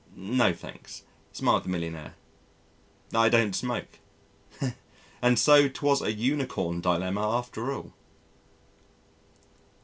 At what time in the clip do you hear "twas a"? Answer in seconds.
5.69-6.11